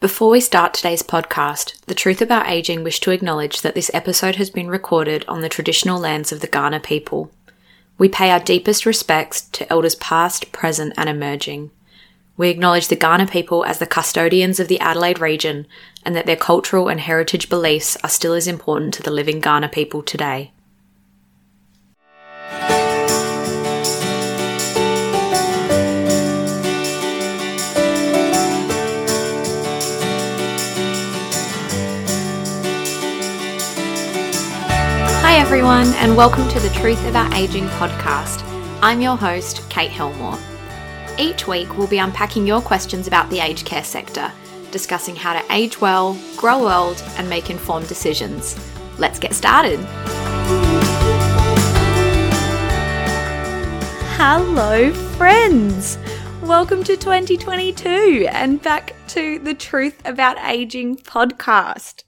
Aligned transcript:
Before 0.00 0.30
we 0.30 0.40
start 0.40 0.74
today's 0.74 1.02
podcast, 1.02 1.84
The 1.86 1.94
Truth 1.94 2.22
About 2.22 2.48
Aging 2.48 2.84
wish 2.84 3.00
to 3.00 3.10
acknowledge 3.10 3.62
that 3.62 3.74
this 3.74 3.90
episode 3.92 4.36
has 4.36 4.48
been 4.48 4.68
recorded 4.68 5.24
on 5.26 5.40
the 5.40 5.48
traditional 5.48 5.98
lands 5.98 6.30
of 6.30 6.38
the 6.38 6.46
Kaurna 6.46 6.80
people. 6.80 7.32
We 7.98 8.08
pay 8.08 8.30
our 8.30 8.38
deepest 8.38 8.86
respects 8.86 9.40
to 9.40 9.68
elders 9.68 9.96
past, 9.96 10.52
present, 10.52 10.92
and 10.96 11.08
emerging. 11.08 11.72
We 12.36 12.48
acknowledge 12.48 12.86
the 12.86 12.94
Kaurna 12.94 13.28
people 13.28 13.64
as 13.64 13.80
the 13.80 13.86
custodians 13.86 14.60
of 14.60 14.68
the 14.68 14.78
Adelaide 14.78 15.18
region 15.18 15.66
and 16.04 16.14
that 16.14 16.26
their 16.26 16.36
cultural 16.36 16.86
and 16.86 17.00
heritage 17.00 17.48
beliefs 17.48 17.96
are 18.04 18.08
still 18.08 18.34
as 18.34 18.46
important 18.46 18.94
to 18.94 19.02
the 19.02 19.10
living 19.10 19.42
Kaurna 19.42 19.72
people 19.72 20.04
today. 20.04 20.52
Everyone, 35.58 35.92
and 35.94 36.16
welcome 36.16 36.48
to 36.48 36.60
the 36.60 36.68
Truth 36.68 37.04
About 37.08 37.34
Aging 37.34 37.66
podcast. 37.66 38.44
I'm 38.80 39.00
your 39.00 39.16
host, 39.16 39.68
Kate 39.68 39.90
Helmore. 39.90 40.38
Each 41.18 41.48
week, 41.48 41.76
we'll 41.76 41.88
be 41.88 41.98
unpacking 41.98 42.46
your 42.46 42.60
questions 42.60 43.08
about 43.08 43.28
the 43.28 43.40
aged 43.40 43.66
care 43.66 43.82
sector, 43.82 44.30
discussing 44.70 45.16
how 45.16 45.32
to 45.32 45.52
age 45.52 45.80
well, 45.80 46.16
grow 46.36 46.68
old, 46.68 47.02
and 47.16 47.28
make 47.28 47.50
informed 47.50 47.88
decisions. 47.88 48.56
Let's 48.98 49.18
get 49.18 49.34
started. 49.34 49.80
Hello, 54.14 54.92
friends! 54.92 55.98
Welcome 56.40 56.84
to 56.84 56.96
2022 56.96 58.28
and 58.30 58.62
back 58.62 58.94
to 59.08 59.40
the 59.40 59.54
Truth 59.54 60.02
About 60.04 60.38
Aging 60.38 60.98
podcast. 60.98 62.04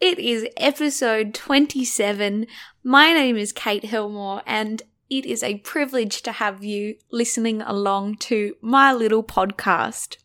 It 0.00 0.18
is 0.18 0.46
episode 0.56 1.34
27. 1.34 2.46
My 2.82 3.12
name 3.12 3.36
is 3.36 3.52
Kate 3.52 3.84
Hillmore, 3.84 4.40
and 4.46 4.82
it 5.10 5.26
is 5.26 5.42
a 5.42 5.58
privilege 5.58 6.22
to 6.22 6.32
have 6.32 6.64
you 6.64 6.94
listening 7.12 7.60
along 7.60 8.16
to 8.20 8.54
my 8.62 8.94
little 8.94 9.22
podcast. 9.22 10.16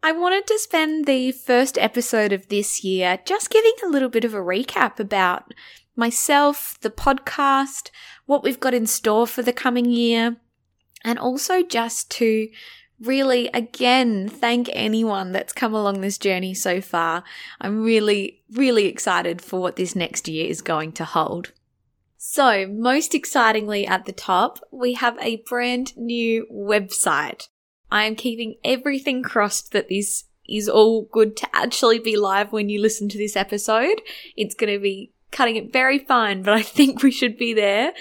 I 0.00 0.12
wanted 0.12 0.46
to 0.46 0.60
spend 0.60 1.06
the 1.06 1.32
first 1.32 1.76
episode 1.76 2.32
of 2.32 2.50
this 2.50 2.84
year 2.84 3.18
just 3.24 3.50
giving 3.50 3.74
a 3.84 3.88
little 3.88 4.08
bit 4.08 4.24
of 4.24 4.32
a 4.32 4.38
recap 4.38 5.00
about 5.00 5.52
myself, 5.96 6.78
the 6.82 6.90
podcast, 6.90 7.90
what 8.26 8.44
we've 8.44 8.60
got 8.60 8.74
in 8.74 8.86
store 8.86 9.26
for 9.26 9.42
the 9.42 9.52
coming 9.52 9.86
year, 9.86 10.36
and 11.02 11.18
also 11.18 11.64
just 11.64 12.12
to 12.12 12.48
really, 13.02 13.48
again, 13.52 14.28
thank 14.28 14.68
anyone 14.72 15.32
that's 15.32 15.52
come 15.52 15.74
along 15.74 16.00
this 16.00 16.18
journey 16.18 16.54
so 16.54 16.80
far. 16.80 17.24
I'm 17.60 17.82
really, 17.82 18.42
really 18.52 18.86
excited 18.86 19.42
for 19.42 19.60
what 19.60 19.76
this 19.76 19.96
next 19.96 20.28
year 20.28 20.48
is 20.48 20.62
going 20.62 20.92
to 20.92 21.04
hold. 21.04 21.52
So, 22.16 22.66
most 22.68 23.14
excitingly 23.14 23.86
at 23.86 24.04
the 24.04 24.12
top, 24.12 24.60
we 24.70 24.94
have 24.94 25.18
a 25.20 25.42
brand 25.48 25.96
new 25.96 26.46
website. 26.52 27.48
I 27.90 28.04
am 28.04 28.14
keeping 28.14 28.54
everything 28.64 29.22
crossed 29.22 29.72
that 29.72 29.88
this 29.88 30.24
is 30.48 30.68
all 30.68 31.08
good 31.10 31.36
to 31.38 31.48
actually 31.52 31.98
be 31.98 32.16
live 32.16 32.52
when 32.52 32.68
you 32.68 32.80
listen 32.80 33.08
to 33.08 33.18
this 33.18 33.36
episode. 33.36 34.00
It's 34.36 34.54
going 34.54 34.72
to 34.72 34.80
be 34.80 35.12
cutting 35.32 35.56
it 35.56 35.72
very 35.72 35.98
fine, 35.98 36.42
but 36.42 36.54
I 36.54 36.62
think 36.76 37.02
we 37.02 37.10
should 37.10 37.36
be 37.36 37.54
there 37.54 37.92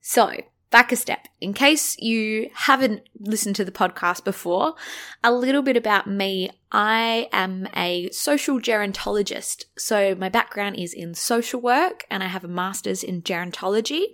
So, 0.00 0.36
back 0.70 0.92
a 0.92 0.96
step. 0.96 1.26
In 1.40 1.52
case 1.52 1.98
you 1.98 2.48
haven't 2.54 3.02
listened 3.18 3.56
to 3.56 3.64
the 3.64 3.72
podcast 3.72 4.22
before, 4.22 4.76
a 5.24 5.32
little 5.32 5.62
bit 5.62 5.76
about 5.76 6.06
me. 6.06 6.50
I 6.70 7.28
am 7.32 7.66
a 7.74 8.08
social 8.10 8.60
gerontologist. 8.60 9.64
So, 9.76 10.14
my 10.14 10.28
background 10.28 10.76
is 10.78 10.94
in 10.94 11.14
social 11.14 11.60
work 11.60 12.04
and 12.12 12.22
I 12.22 12.28
have 12.28 12.44
a 12.44 12.48
master's 12.48 13.02
in 13.02 13.22
gerontology. 13.22 14.04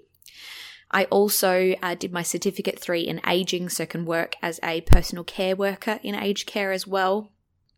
I 0.91 1.05
also 1.05 1.75
uh, 1.83 1.95
did 1.95 2.15
my 2.15 2.23
certificate 2.23 2.79
three 2.79 3.03
in 3.03 3.21
aging, 3.27 3.69
so 3.69 3.85
can 3.85 4.07
work 4.07 4.37
as 4.41 4.59
a 4.63 4.81
personal 4.81 5.25
care 5.25 5.55
worker 5.55 6.01
in 6.03 6.15
aged 6.15 6.47
care 6.47 6.73
as 6.73 6.87
well. 6.87 7.33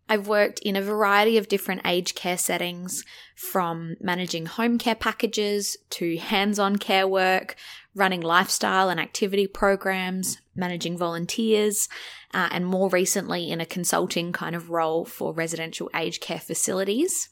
I've 0.09 0.27
worked 0.27 0.59
in 0.61 0.75
a 0.75 0.83
variety 0.83 1.37
of 1.37 1.49
different 1.49 1.83
aged 1.85 2.15
care 2.15 2.39
settings, 2.39 3.05
from 3.35 3.97
managing 4.01 4.47
home 4.47 4.79
care 4.79 4.95
packages 4.95 5.77
to 5.91 6.17
hands 6.17 6.59
on 6.59 6.77
care 6.77 7.07
work, 7.07 7.55
running 7.95 8.21
lifestyle 8.21 8.89
and 8.89 8.99
activity 8.99 9.47
programs, 9.47 10.39
managing 10.57 10.97
volunteers, 10.97 11.89
uh, 12.35 12.49
and 12.51 12.67
more 12.67 12.89
recently 12.89 13.51
in 13.51 13.61
a 13.61 13.67
consulting 13.67 14.33
kind 14.33 14.57
of 14.57 14.71
role 14.71 15.05
for 15.05 15.33
residential 15.33 15.91
aged 15.95 16.21
care 16.21 16.41
facilities. 16.41 17.29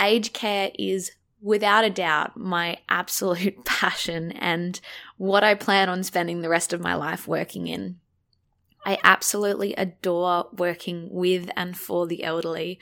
Aged 0.00 0.32
care 0.32 0.70
is 0.78 1.12
without 1.40 1.84
a 1.84 1.90
doubt 1.90 2.36
my 2.36 2.78
absolute 2.88 3.64
passion 3.64 4.32
and 4.32 4.80
what 5.16 5.44
I 5.44 5.54
plan 5.54 5.88
on 5.88 6.02
spending 6.02 6.42
the 6.42 6.48
rest 6.48 6.72
of 6.72 6.80
my 6.80 6.94
life 6.94 7.26
working 7.26 7.66
in. 7.66 8.00
I 8.84 8.98
absolutely 9.04 9.74
adore 9.74 10.48
working 10.52 11.08
with 11.10 11.50
and 11.56 11.76
for 11.76 12.06
the 12.06 12.24
elderly, 12.24 12.78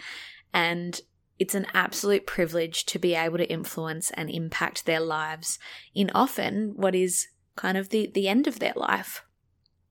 and 0.53 1.00
it's 1.39 1.55
an 1.55 1.67
absolute 1.73 2.27
privilege 2.27 2.85
to 2.87 2.99
be 2.99 3.15
able 3.15 3.39
to 3.39 3.50
influence 3.50 4.11
and 4.12 4.29
impact 4.31 4.87
their 4.87 5.00
lives 5.00 5.59
in 5.95 6.11
often 6.15 6.75
what 6.77 6.95
is 6.95 7.29
kind 7.56 7.77
of 7.77 7.91
the, 7.91 8.11
the 8.12 8.29
end 8.29 8.47
of 8.47 8.59
their 8.59 8.73
life. 8.77 9.23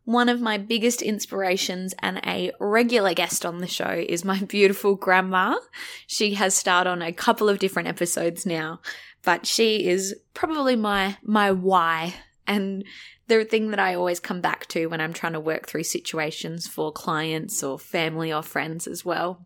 One 0.04 0.30
of 0.30 0.40
my 0.40 0.58
biggest 0.58 1.02
inspirations 1.02 1.94
and 2.00 2.20
a 2.26 2.52
regular 2.62 3.14
guest 3.14 3.46
on 3.46 3.58
the 3.58 3.68
show 3.68 4.06
is 4.08 4.24
my 4.24 4.40
beautiful 4.48 4.96
grandma. 4.96 5.58
She 6.06 6.36
has 6.36 6.54
starred 6.54 6.88
on 6.88 7.02
a 7.02 7.12
couple 7.12 7.50
of 7.50 7.60
different 7.60 7.90
episodes 7.90 8.46
now, 8.46 8.80
but 9.24 9.46
she 9.46 9.88
is 9.88 10.16
probably 10.34 10.78
my 10.78 11.18
my 11.22 11.52
why 11.52 12.14
and 12.48 12.84
the 13.28 13.44
thing 13.44 13.70
that 13.72 13.80
I 13.80 13.94
always 13.94 14.20
come 14.20 14.42
back 14.42 14.66
to 14.68 14.88
when 14.88 15.02
I'm 15.02 15.14
trying 15.14 15.34
to 15.34 15.40
work 15.40 15.68
through 15.68 15.84
situations 15.84 16.66
for 16.66 16.92
clients 16.92 17.62
or 17.62 17.78
family 17.78 18.32
or 18.32 18.42
friends 18.42 18.88
as 18.88 19.04
well. 19.04 19.46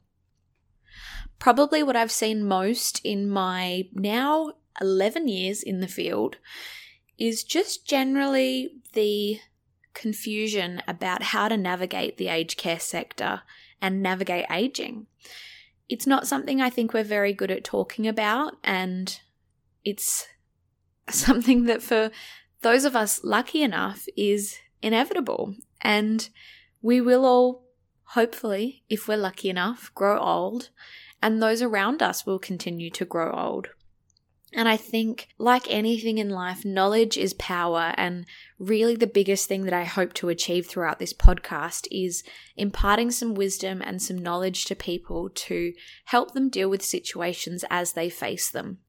Probably 1.39 1.81
what 1.81 1.95
I've 1.95 2.12
seen 2.12 2.45
most 2.45 3.01
in 3.03 3.27
my 3.27 3.88
now 3.94 4.53
11 4.80 5.27
years 5.27 5.63
in 5.63 5.80
the 5.80 5.88
field 5.88 6.38
is 7.18 7.44
just 7.44 7.88
generally 7.88 8.75
the 8.94 9.39
confusion 9.94 10.81
about 10.88 11.24
how 11.24 11.47
to 11.47 11.57
navigate 11.57 12.18
the 12.18 12.27
aged 12.27 12.57
care 12.57 12.80
sector 12.80 13.42
and 13.81 14.01
navigate 14.01 14.45
aging. 14.51 15.07
It's 15.89 16.07
not 16.07 16.27
something 16.27 16.62
I 16.62 16.69
think 16.69 16.94
we're 16.94 17.04
very 17.04 17.33
good 17.33 17.51
at 17.51 17.63
talking 17.63 18.07
about, 18.07 18.54
and 18.63 19.19
it's 19.83 20.27
something 21.09 21.65
that 21.65 21.81
for 21.81 22.12
those 22.62 22.86
of 22.86 22.96
us 22.96 23.24
lucky 23.24 23.62
enough 23.62 24.08
is 24.16 24.58
inevitable. 24.81 25.56
And 25.81 26.30
we 26.81 27.02
will 27.02 27.25
all, 27.25 27.63
hopefully, 28.04 28.84
if 28.90 29.08
we're 29.08 29.18
lucky 29.18 29.50
enough, 29.50 29.92
grow 29.94 30.19
old, 30.19 30.69
and 31.22 31.42
those 31.42 31.62
around 31.62 32.02
us 32.02 32.25
will 32.25 32.40
continue 32.40 32.90
to 32.92 33.06
grow 33.06 33.31
old. 33.31 33.69
And 34.54 34.68
I 34.68 34.75
think, 34.75 35.30
like 35.38 35.72
anything 35.72 36.18
in 36.18 36.30
life, 36.30 36.66
knowledge 36.66 37.18
is 37.18 37.34
power. 37.36 37.94
And 37.96 38.25
really, 38.60 38.96
the 38.98 39.07
biggest 39.07 39.48
thing 39.48 39.64
that 39.64 39.74
I 39.74 39.86
hope 39.86 40.12
to 40.16 40.28
achieve 40.28 40.68
throughout 40.68 41.00
this 41.00 41.14
podcast 41.14 41.88
is 41.90 42.24
imparting 42.57 43.12
some 43.12 43.34
wisdom 43.34 43.81
and 43.81 44.02
some 44.02 44.18
knowledge 44.18 44.66
to 44.66 44.75
people 44.75 45.30
to 45.30 45.72
help 46.06 46.34
them 46.34 46.50
deal 46.50 46.69
with 46.69 46.84
situations 46.84 47.64
as 47.69 47.94
they 47.94 48.10
face 48.10 48.52
them. 48.52 48.80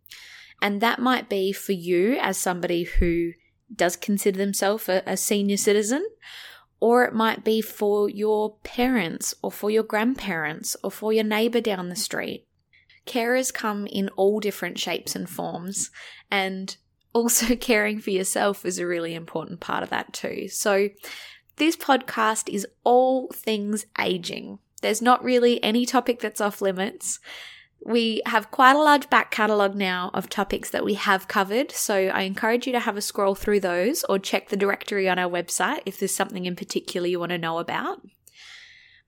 And 0.61 0.81
that 0.81 0.99
might 0.99 1.29
be 1.29 1.53
for 1.53 1.73
you 1.73 2.17
as 2.21 2.39
somebody 2.39 2.83
who 2.83 3.33
does 3.75 3.97
consider 3.97 4.39
themselves 4.39 4.89
a, 4.89 5.03
a 5.07 5.17
senior 5.17 5.57
citizen, 5.57 6.07
or 6.81 7.05
it 7.05 7.15
might 7.15 7.45
be 7.45 7.61
for 7.61 8.09
your 8.09 8.57
parents 8.65 9.35
or 9.43 9.53
for 9.53 9.71
your 9.71 9.83
grandparents 9.83 10.77
or 10.83 10.91
for 10.91 11.13
your 11.13 11.25
neighbor 11.25 11.61
down 11.61 11.89
the 11.89 11.97
street. 11.97 12.47
Carers 13.07 13.53
come 13.53 13.87
in 13.87 14.09
all 14.11 14.41
different 14.41 14.79
shapes 14.79 15.15
and 15.15 15.29
forms, 15.29 15.91
and 16.31 16.77
also 17.13 17.57
caring 17.61 18.01
for 18.01 18.11
yourself 18.11 18.65
is 18.65 18.79
a 18.79 18.87
really 18.87 19.15
important 19.15 19.61
part 19.61 19.83
of 19.83 19.91
that 19.91 20.13
too. 20.13 20.49
So, 20.49 20.89
this 21.57 21.77
podcast 21.77 22.49
is 22.53 22.67
all 22.83 23.29
things 23.33 23.87
aging. 23.99 24.59
There's 24.81 25.03
not 25.03 25.23
really 25.23 25.63
any 25.63 25.85
topic 25.87 26.21
that's 26.21 26.41
off 26.41 26.63
limits. 26.63 27.21
We 27.85 28.23
have 28.27 28.51
quite 28.51 28.77
a 28.77 28.83
large 28.83 29.11
back 29.11 29.31
catalogue 29.31 29.75
now 29.75 30.11
of 30.15 30.29
topics 30.29 30.71
that 30.71 30.85
we 30.85 30.95
have 30.95 31.27
covered, 31.27 31.73
so 31.73 31.95
I 31.95 32.23
encourage 32.23 32.67
you 32.67 32.73
to 32.73 32.81
have 32.81 32.97
a 32.97 33.03
scroll 33.03 33.35
through 33.35 33.61
those 33.61 34.05
or 34.05 34.19
check 34.19 34.49
the 34.49 34.57
directory 34.57 35.09
on 35.09 35.19
our 35.19 35.31
website 35.31 35.81
if 35.85 35.99
there's 35.99 36.15
something 36.15 36.47
in 36.47 36.55
particular 36.55 37.09
you 37.09 37.19
want 37.19 37.31
to 37.31 37.39
know 37.39 37.59
about. 37.59 38.03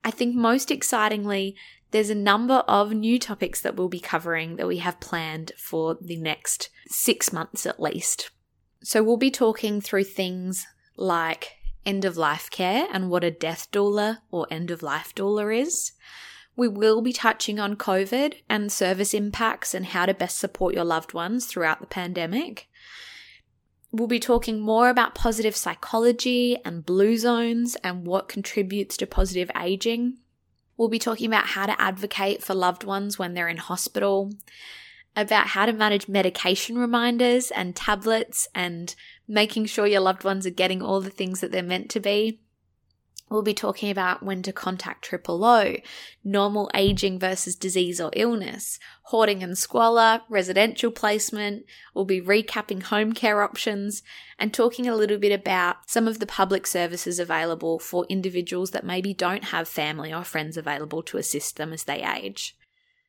I 0.03 0.11
think 0.11 0.35
most 0.35 0.71
excitingly, 0.71 1.55
there's 1.91 2.09
a 2.09 2.15
number 2.15 2.55
of 2.67 2.91
new 2.91 3.17
topics 3.17 3.61
that 3.61 3.77
we'll 3.77 3.87
be 3.87 3.99
covering 3.99 4.57
that 4.57 4.67
we 4.67 4.79
have 4.79 4.99
planned 4.99 5.53
for 5.57 5.97
the 6.01 6.17
next 6.17 6.69
six 6.87 7.31
months 7.31 7.65
at 7.65 7.79
least. 7.79 8.29
So 8.83 9.01
we'll 9.01 9.17
be 9.17 9.31
talking 9.31 9.79
through 9.79 10.03
things 10.03 10.67
like 10.97 11.53
end 11.85 12.03
of 12.03 12.17
life 12.17 12.49
care 12.51 12.87
and 12.91 13.09
what 13.09 13.23
a 13.23 13.31
death 13.31 13.69
doula 13.71 14.19
or 14.31 14.45
end 14.51 14.71
of 14.71 14.83
life 14.83 15.15
doula 15.15 15.57
is. 15.57 15.93
We 16.55 16.67
will 16.67 17.01
be 17.01 17.11
touching 17.13 17.59
on 17.59 17.75
COVID 17.75 18.35
and 18.49 18.71
service 18.71 19.13
impacts 19.13 19.73
and 19.73 19.87
how 19.87 20.05
to 20.05 20.13
best 20.13 20.37
support 20.37 20.73
your 20.73 20.85
loved 20.85 21.13
ones 21.13 21.45
throughout 21.45 21.81
the 21.81 21.87
pandemic. 21.87 22.69
We'll 23.91 24.07
be 24.07 24.19
talking 24.19 24.59
more 24.59 24.89
about 24.89 25.15
positive 25.15 25.55
psychology 25.55 26.57
and 26.65 26.85
blue 26.85 27.17
zones 27.17 27.75
and 27.83 28.05
what 28.05 28.27
contributes 28.27 28.97
to 28.97 29.07
positive 29.07 29.49
aging. 29.57 30.17
We'll 30.77 30.89
be 30.89 30.99
talking 30.99 31.27
about 31.27 31.47
how 31.47 31.65
to 31.65 31.81
advocate 31.81 32.43
for 32.43 32.53
loved 32.53 32.83
ones 32.83 33.17
when 33.17 33.33
they're 33.33 33.47
in 33.47 33.57
hospital, 33.57 34.33
about 35.15 35.47
how 35.47 35.65
to 35.65 35.71
manage 35.71 36.09
medication 36.09 36.77
reminders 36.77 37.51
and 37.51 37.75
tablets 37.75 38.47
and 38.53 38.93
making 39.27 39.65
sure 39.65 39.87
your 39.87 40.01
loved 40.01 40.25
ones 40.25 40.45
are 40.45 40.51
getting 40.51 40.81
all 40.81 40.99
the 40.99 41.09
things 41.09 41.39
that 41.39 41.51
they're 41.53 41.63
meant 41.63 41.89
to 41.91 42.01
be. 42.01 42.41
We'll 43.29 43.41
be 43.41 43.55
talking 43.55 43.89
about 43.89 44.21
when 44.21 44.43
to 44.43 44.53
contact 44.53 45.03
Triple 45.03 45.43
O, 45.43 45.77
normal 46.23 46.69
aging 46.75 47.17
versus 47.17 47.55
disease 47.55 47.99
or 47.99 48.11
illness, 48.13 48.79
hoarding 49.03 49.41
and 49.41 49.57
squalor, 49.57 50.21
residential 50.29 50.91
placement. 50.91 51.65
We'll 51.95 52.05
be 52.05 52.21
recapping 52.21 52.83
home 52.83 53.13
care 53.13 53.41
options 53.41 54.03
and 54.37 54.53
talking 54.53 54.87
a 54.87 54.95
little 54.95 55.17
bit 55.17 55.31
about 55.31 55.89
some 55.89 56.07
of 56.07 56.19
the 56.19 56.27
public 56.27 56.67
services 56.67 57.17
available 57.19 57.79
for 57.79 58.05
individuals 58.09 58.71
that 58.71 58.85
maybe 58.85 59.13
don't 59.13 59.45
have 59.45 59.67
family 59.67 60.13
or 60.13 60.23
friends 60.23 60.55
available 60.55 61.01
to 61.03 61.17
assist 61.17 61.57
them 61.57 61.73
as 61.73 61.85
they 61.85 62.03
age. 62.03 62.55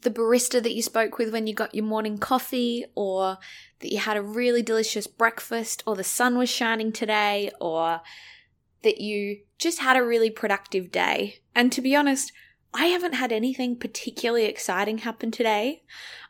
the 0.00 0.10
barista 0.10 0.62
that 0.62 0.74
you 0.74 0.82
spoke 0.82 1.18
with 1.18 1.32
when 1.32 1.46
you 1.46 1.54
got 1.54 1.74
your 1.74 1.84
morning 1.84 2.18
coffee, 2.18 2.84
or 2.94 3.38
that 3.80 3.92
you 3.92 3.98
had 3.98 4.16
a 4.16 4.22
really 4.22 4.62
delicious 4.62 5.06
breakfast, 5.06 5.82
or 5.86 5.94
the 5.94 6.04
sun 6.04 6.36
was 6.36 6.48
shining 6.48 6.92
today, 6.92 7.50
or 7.60 8.00
that 8.82 9.00
you 9.00 9.40
just 9.58 9.78
had 9.78 9.96
a 9.96 10.04
really 10.04 10.30
productive 10.30 10.90
day. 10.90 11.40
And 11.54 11.70
to 11.72 11.80
be 11.80 11.94
honest, 11.94 12.32
I 12.72 12.86
haven't 12.86 13.12
had 13.14 13.30
anything 13.30 13.78
particularly 13.78 14.46
exciting 14.46 14.98
happen 14.98 15.30
today. 15.30 15.84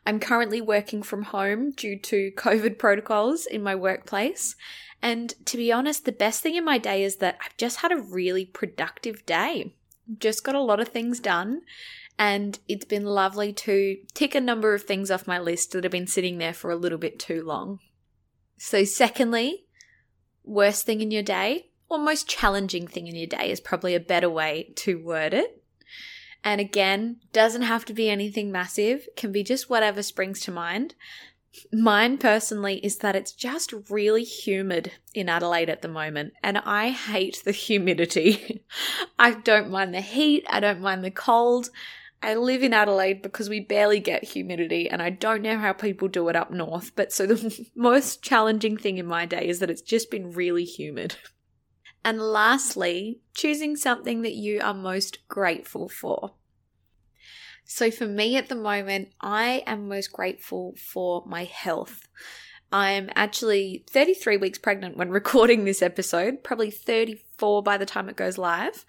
I'm 0.05 0.19
currently 0.19 0.61
working 0.61 1.01
from 1.01 1.23
home 1.23 1.71
due 1.71 1.97
to 1.97 2.31
COVID 2.37 2.77
protocols 2.77 3.47
in 3.47 3.63
my 3.63 3.73
workplace, 3.73 4.55
and 5.01 5.33
to 5.45 5.57
be 5.57 5.71
honest, 5.71 6.05
the 6.05 6.11
best 6.11 6.41
thing 6.41 6.55
in 6.55 6.65
my 6.65 6.77
day 6.77 7.03
is 7.03 7.17
that 7.17 7.37
I've 7.43 7.57
just 7.57 7.77
had 7.77 7.91
a 7.91 8.01
really 8.01 8.45
productive 8.45 9.25
day. 9.25 9.73
Just 10.19 10.43
got 10.43 10.55
a 10.55 10.61
lot 10.61 10.79
of 10.79 10.89
things 10.89 11.19
done. 11.19 11.61
And 12.17 12.57
it's 12.67 12.85
been 12.85 13.05
lovely 13.05 13.51
to 13.53 13.97
tick 14.13 14.35
a 14.35 14.41
number 14.41 14.73
of 14.73 14.83
things 14.83 15.11
off 15.11 15.27
my 15.27 15.37
list 15.37 15.73
that 15.73 15.83
have 15.83 15.91
been 15.91 16.07
sitting 16.07 16.37
there 16.37 16.53
for 16.53 16.71
a 16.71 16.75
little 16.75 16.97
bit 16.97 17.19
too 17.19 17.43
long. 17.43 17.79
So, 18.57 18.85
secondly, 18.85 19.65
worst 20.45 20.85
thing 20.85 21.01
in 21.01 21.11
your 21.11 21.23
day, 21.23 21.67
or 21.89 21.97
most 21.97 22.29
challenging 22.29 22.87
thing 22.87 23.07
in 23.07 23.15
your 23.15 23.27
day 23.27 23.51
is 23.51 23.59
probably 23.59 23.95
a 23.95 23.99
better 23.99 24.29
way 24.29 24.71
to 24.77 25.03
word 25.03 25.33
it. 25.33 25.61
And 26.43 26.61
again, 26.61 27.17
doesn't 27.33 27.63
have 27.63 27.85
to 27.85 27.93
be 27.93 28.09
anything 28.09 28.51
massive, 28.51 29.07
can 29.17 29.31
be 29.31 29.43
just 29.43 29.69
whatever 29.69 30.01
springs 30.01 30.39
to 30.41 30.51
mind. 30.51 30.95
Mine 31.71 32.17
personally 32.17 32.83
is 32.83 32.97
that 32.97 33.15
it's 33.15 33.31
just 33.31 33.73
really 33.89 34.23
humid 34.23 34.91
in 35.13 35.29
Adelaide 35.29 35.69
at 35.69 35.81
the 35.81 35.87
moment, 35.87 36.33
and 36.43 36.57
I 36.59 36.89
hate 36.89 37.41
the 37.43 37.51
humidity. 37.51 38.63
I 39.19 39.31
don't 39.31 39.69
mind 39.69 39.93
the 39.93 40.01
heat, 40.01 40.45
I 40.49 40.59
don't 40.59 40.81
mind 40.81 41.03
the 41.03 41.11
cold. 41.11 41.69
I 42.21 42.35
live 42.35 42.63
in 42.63 42.73
Adelaide 42.73 43.21
because 43.21 43.49
we 43.49 43.59
barely 43.59 43.99
get 43.99 44.23
humidity, 44.23 44.89
and 44.89 45.01
I 45.01 45.11
don't 45.11 45.43
know 45.43 45.59
how 45.59 45.73
people 45.73 46.07
do 46.07 46.27
it 46.29 46.35
up 46.35 46.51
north. 46.51 46.91
But 46.95 47.11
so 47.11 47.27
the 47.27 47.67
most 47.75 48.21
challenging 48.23 48.77
thing 48.77 48.97
in 48.97 49.05
my 49.05 49.25
day 49.25 49.47
is 49.47 49.59
that 49.59 49.69
it's 49.69 49.81
just 49.81 50.09
been 50.09 50.31
really 50.31 50.65
humid. 50.65 51.17
And 52.05 52.21
lastly, 52.21 53.21
choosing 53.33 53.75
something 53.75 54.21
that 54.21 54.35
you 54.35 54.61
are 54.61 54.75
most 54.75 55.27
grateful 55.27 55.89
for. 55.89 56.35
So, 57.65 57.89
for 57.89 58.05
me 58.05 58.37
at 58.37 58.47
the 58.47 58.55
moment, 58.55 59.09
I 59.19 59.63
am 59.65 59.87
most 59.87 60.13
grateful 60.13 60.75
for 60.77 61.23
my 61.25 61.45
health. 61.45 62.07
I'm 62.71 63.09
actually 63.15 63.83
33 63.89 64.37
weeks 64.37 64.57
pregnant 64.59 64.97
when 64.97 65.09
recording 65.09 65.65
this 65.65 65.81
episode, 65.81 66.43
probably 66.43 66.71
34 66.71 67.63
by 67.63 67.77
the 67.77 67.85
time 67.85 68.07
it 68.07 68.15
goes 68.15 68.37
live. 68.37 68.85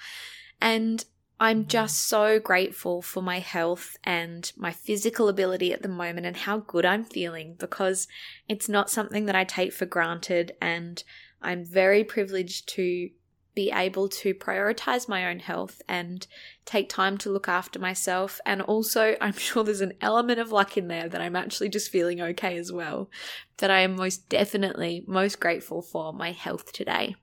And 0.60 1.04
I'm 1.38 1.60
mm-hmm. 1.60 1.68
just 1.68 2.06
so 2.06 2.38
grateful 2.38 3.02
for 3.02 3.22
my 3.22 3.38
health 3.38 3.96
and 4.04 4.50
my 4.56 4.72
physical 4.72 5.28
ability 5.28 5.72
at 5.72 5.82
the 5.82 5.88
moment 5.88 6.26
and 6.26 6.36
how 6.36 6.58
good 6.58 6.84
I'm 6.84 7.04
feeling 7.04 7.56
because 7.58 8.08
it's 8.48 8.68
not 8.68 8.90
something 8.90 9.26
that 9.26 9.36
I 9.36 9.44
take 9.44 9.72
for 9.72 9.86
granted. 9.86 10.52
And 10.60 11.02
I'm 11.42 11.64
very 11.64 12.04
privileged 12.04 12.68
to 12.70 13.10
be 13.56 13.72
able 13.72 14.06
to 14.06 14.34
prioritize 14.34 15.08
my 15.08 15.28
own 15.28 15.40
health 15.40 15.82
and 15.88 16.26
take 16.66 16.88
time 16.88 17.18
to 17.18 17.30
look 17.30 17.48
after 17.48 17.80
myself. 17.80 18.38
And 18.46 18.62
also, 18.62 19.16
I'm 19.20 19.32
sure 19.32 19.64
there's 19.64 19.80
an 19.80 19.94
element 20.00 20.38
of 20.38 20.52
luck 20.52 20.76
in 20.76 20.86
there 20.86 21.08
that 21.08 21.20
I'm 21.20 21.34
actually 21.34 21.70
just 21.70 21.90
feeling 21.90 22.20
okay 22.20 22.56
as 22.56 22.70
well. 22.70 23.10
That 23.56 23.70
I 23.72 23.80
am 23.80 23.96
most 23.96 24.28
definitely 24.28 25.02
most 25.08 25.40
grateful 25.40 25.82
for 25.82 26.12
my 26.12 26.30
health 26.30 26.72
today. 26.72 27.16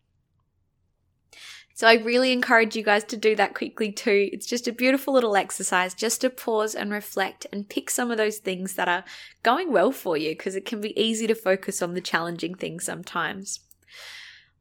So 1.75 1.87
I 1.87 1.95
really 1.95 2.31
encourage 2.31 2.75
you 2.75 2.83
guys 2.83 3.03
to 3.05 3.17
do 3.17 3.35
that 3.35 3.55
quickly 3.55 3.91
too. 3.91 4.29
It's 4.31 4.45
just 4.45 4.67
a 4.67 4.71
beautiful 4.71 5.13
little 5.13 5.35
exercise 5.35 5.95
just 5.95 6.21
to 6.21 6.29
pause 6.29 6.75
and 6.75 6.91
reflect 6.91 7.47
and 7.51 7.67
pick 7.67 7.89
some 7.89 8.11
of 8.11 8.17
those 8.17 8.37
things 8.37 8.75
that 8.75 8.87
are 8.87 9.03
going 9.41 9.71
well 9.71 9.91
for 9.91 10.15
you 10.15 10.31
because 10.31 10.55
it 10.55 10.65
can 10.65 10.81
be 10.81 10.99
easy 10.99 11.25
to 11.25 11.35
focus 11.35 11.81
on 11.81 11.95
the 11.95 12.01
challenging 12.01 12.53
things 12.53 12.83
sometimes. 12.83 13.59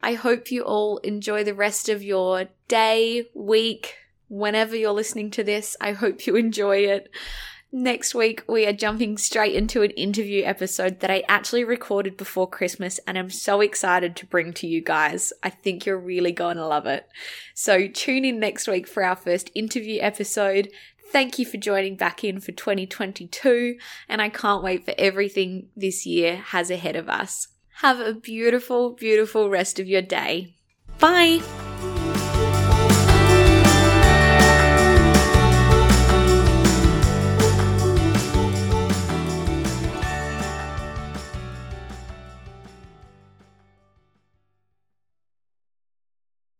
I 0.02 0.14
hope 0.14 0.50
you 0.50 0.62
all 0.62 0.98
enjoy 0.98 1.44
the 1.44 1.54
rest 1.54 1.88
of 1.88 2.02
your 2.02 2.46
day, 2.68 3.28
week, 3.34 3.94
whenever 4.28 4.74
you're 4.76 4.92
listening 4.92 5.30
to 5.32 5.44
this. 5.44 5.76
I 5.80 5.92
hope 5.92 6.26
you 6.26 6.36
enjoy 6.36 6.78
it. 6.78 7.10
Next 7.74 8.14
week, 8.14 8.42
we 8.46 8.66
are 8.66 8.72
jumping 8.74 9.16
straight 9.16 9.54
into 9.54 9.80
an 9.80 9.92
interview 9.92 10.44
episode 10.44 11.00
that 11.00 11.10
I 11.10 11.24
actually 11.26 11.64
recorded 11.64 12.18
before 12.18 12.46
Christmas, 12.46 13.00
and 13.06 13.16
I'm 13.16 13.30
so 13.30 13.62
excited 13.62 14.14
to 14.16 14.26
bring 14.26 14.52
to 14.54 14.66
you 14.66 14.82
guys. 14.82 15.32
I 15.42 15.48
think 15.48 15.86
you're 15.86 15.98
really 15.98 16.32
going 16.32 16.58
to 16.58 16.66
love 16.66 16.84
it. 16.84 17.08
So, 17.54 17.88
tune 17.88 18.26
in 18.26 18.38
next 18.38 18.68
week 18.68 18.86
for 18.86 19.02
our 19.02 19.16
first 19.16 19.50
interview 19.54 20.00
episode. 20.02 20.68
Thank 21.12 21.38
you 21.38 21.46
for 21.46 21.56
joining 21.56 21.96
back 21.96 22.24
in 22.24 22.40
for 22.40 22.52
2022, 22.52 23.78
and 24.06 24.20
I 24.20 24.28
can't 24.28 24.62
wait 24.62 24.84
for 24.84 24.92
everything 24.98 25.68
this 25.74 26.04
year 26.04 26.36
has 26.36 26.70
ahead 26.70 26.96
of 26.96 27.08
us. 27.08 27.48
Have 27.82 27.98
a 27.98 28.14
beautiful, 28.14 28.90
beautiful 28.90 29.50
rest 29.50 29.80
of 29.80 29.88
your 29.88 30.02
day. 30.02 30.54
Bye. 31.00 31.42